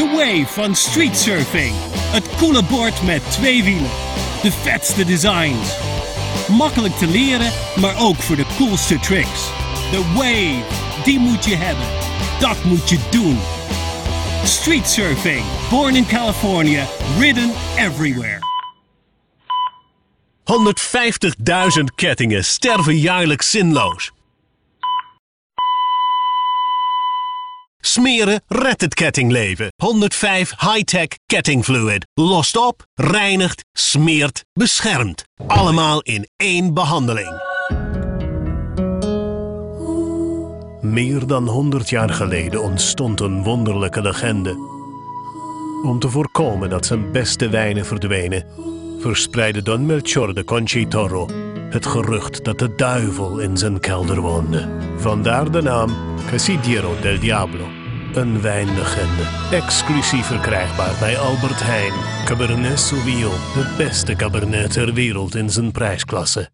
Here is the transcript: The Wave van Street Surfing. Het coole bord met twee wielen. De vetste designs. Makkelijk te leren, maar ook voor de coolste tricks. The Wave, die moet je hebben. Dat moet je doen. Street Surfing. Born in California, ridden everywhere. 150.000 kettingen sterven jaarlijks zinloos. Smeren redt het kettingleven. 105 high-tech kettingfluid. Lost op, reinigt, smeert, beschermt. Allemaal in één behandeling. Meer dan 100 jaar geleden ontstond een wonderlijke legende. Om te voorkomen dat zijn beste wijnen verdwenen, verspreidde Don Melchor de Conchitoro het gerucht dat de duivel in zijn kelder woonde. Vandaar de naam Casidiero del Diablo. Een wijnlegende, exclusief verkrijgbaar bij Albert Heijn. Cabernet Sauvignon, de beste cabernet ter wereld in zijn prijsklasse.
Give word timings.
The 0.00 0.06
Wave 0.06 0.46
van 0.46 0.74
Street 0.74 1.16
Surfing. 1.16 1.74
Het 1.90 2.36
coole 2.36 2.62
bord 2.62 3.02
met 3.02 3.30
twee 3.30 3.64
wielen. 3.64 3.90
De 4.42 4.52
vetste 4.52 5.04
designs. 5.04 5.76
Makkelijk 6.48 6.94
te 6.94 7.06
leren, 7.06 7.52
maar 7.76 7.98
ook 7.98 8.16
voor 8.16 8.36
de 8.36 8.46
coolste 8.56 8.98
tricks. 8.98 9.40
The 9.90 10.12
Wave, 10.14 10.62
die 11.04 11.18
moet 11.18 11.44
je 11.44 11.56
hebben. 11.56 11.86
Dat 12.38 12.64
moet 12.64 12.88
je 12.88 12.98
doen. 13.10 13.38
Street 14.44 14.88
Surfing. 14.88 15.44
Born 15.70 15.96
in 15.96 16.06
California, 16.06 16.86
ridden 17.18 17.52
everywhere. 17.76 18.38
150.000 21.78 21.84
kettingen 21.94 22.44
sterven 22.44 22.98
jaarlijks 22.98 23.50
zinloos. 23.50 24.12
Smeren 27.90 28.42
redt 28.46 28.80
het 28.80 28.94
kettingleven. 28.94 29.72
105 29.82 30.54
high-tech 30.58 31.06
kettingfluid. 31.26 32.06
Lost 32.14 32.56
op, 32.56 32.84
reinigt, 32.94 33.64
smeert, 33.72 34.44
beschermt. 34.52 35.24
Allemaal 35.46 36.00
in 36.00 36.28
één 36.36 36.74
behandeling. 36.74 37.42
Meer 40.80 41.26
dan 41.26 41.48
100 41.48 41.90
jaar 41.90 42.10
geleden 42.10 42.62
ontstond 42.62 43.20
een 43.20 43.42
wonderlijke 43.42 44.02
legende. 44.02 44.50
Om 45.82 45.98
te 45.98 46.08
voorkomen 46.08 46.70
dat 46.70 46.86
zijn 46.86 47.12
beste 47.12 47.48
wijnen 47.48 47.86
verdwenen, 47.86 48.46
verspreidde 49.00 49.62
Don 49.62 49.86
Melchor 49.86 50.34
de 50.34 50.44
Conchitoro 50.44 51.49
het 51.70 51.86
gerucht 51.86 52.44
dat 52.44 52.58
de 52.58 52.74
duivel 52.74 53.38
in 53.38 53.56
zijn 53.56 53.80
kelder 53.80 54.20
woonde. 54.20 54.68
Vandaar 54.96 55.50
de 55.50 55.62
naam 55.62 55.90
Casidiero 56.30 57.00
del 57.00 57.18
Diablo. 57.20 57.64
Een 58.14 58.40
wijnlegende, 58.40 59.22
exclusief 59.50 60.26
verkrijgbaar 60.26 60.96
bij 61.00 61.18
Albert 61.18 61.62
Heijn. 61.62 61.92
Cabernet 62.24 62.78
Sauvignon, 62.78 63.30
de 63.30 63.74
beste 63.76 64.14
cabernet 64.14 64.72
ter 64.72 64.92
wereld 64.94 65.34
in 65.34 65.50
zijn 65.50 65.72
prijsklasse. 65.72 66.50